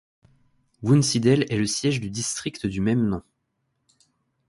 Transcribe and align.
Wunsiedel 0.81 1.45
est 1.53 1.57
le 1.57 1.67
siège 1.67 2.01
du 2.01 2.09
district 2.09 2.65
du 2.65 2.81
même 2.81 3.07
nom. 3.07 3.21